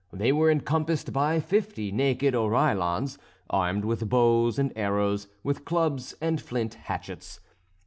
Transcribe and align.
They 0.11 0.31
were 0.31 0.49
encompassed 0.49 1.13
by 1.13 1.39
fifty 1.39 1.91
naked 1.91 2.33
Oreillons, 2.33 3.19
armed 3.51 3.85
with 3.85 4.09
bows 4.09 4.57
and 4.57 4.73
arrows, 4.75 5.27
with 5.43 5.63
clubs 5.63 6.15
and 6.19 6.41
flint 6.41 6.73
hatchets. 6.73 7.39